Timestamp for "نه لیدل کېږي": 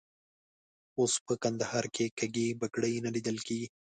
3.05-3.67